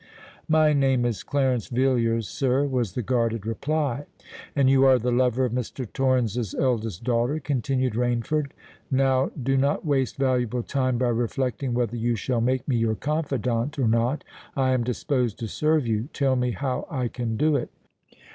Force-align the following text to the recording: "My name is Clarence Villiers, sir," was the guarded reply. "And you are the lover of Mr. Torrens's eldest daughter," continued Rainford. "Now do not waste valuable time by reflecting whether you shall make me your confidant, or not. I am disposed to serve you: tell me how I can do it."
"My 0.47 0.73
name 0.73 1.05
is 1.05 1.21
Clarence 1.21 1.67
Villiers, 1.67 2.27
sir," 2.27 2.65
was 2.65 2.93
the 2.93 3.03
guarded 3.03 3.45
reply. 3.45 4.05
"And 4.55 4.67
you 4.67 4.83
are 4.83 4.97
the 4.97 5.11
lover 5.11 5.45
of 5.45 5.53
Mr. 5.53 5.85
Torrens's 5.93 6.55
eldest 6.55 7.03
daughter," 7.03 7.39
continued 7.39 7.93
Rainford. 7.93 8.47
"Now 8.89 9.29
do 9.43 9.55
not 9.57 9.85
waste 9.85 10.17
valuable 10.17 10.63
time 10.63 10.97
by 10.97 11.09
reflecting 11.09 11.75
whether 11.75 11.97
you 11.97 12.15
shall 12.15 12.41
make 12.41 12.67
me 12.67 12.77
your 12.77 12.95
confidant, 12.95 13.77
or 13.77 13.87
not. 13.87 14.23
I 14.57 14.71
am 14.71 14.83
disposed 14.83 15.37
to 15.37 15.47
serve 15.47 15.85
you: 15.85 16.09
tell 16.13 16.35
me 16.35 16.49
how 16.53 16.87
I 16.89 17.07
can 17.07 17.37
do 17.37 17.55
it." 17.55 17.69